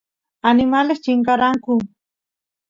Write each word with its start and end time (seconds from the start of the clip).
animales 0.51 1.01
chinkaranku 1.03 1.73